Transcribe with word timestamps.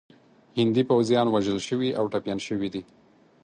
هندي 0.57 0.83
پوځیان 0.89 1.27
وژل 1.29 1.59
شوي 1.67 1.89
او 1.99 2.05
ټپیان 2.11 2.39
شوي 2.47 2.69
دي. 2.73 2.81